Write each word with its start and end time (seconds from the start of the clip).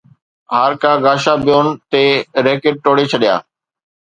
هارڪاغاشابيون 0.53 1.65
ٽي 1.91 2.03
ريڪٽ 2.45 2.73
ٽوڙي 2.83 3.05
ڇڏيا 3.11 3.35